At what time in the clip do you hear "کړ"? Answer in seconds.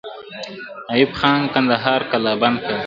2.65-2.77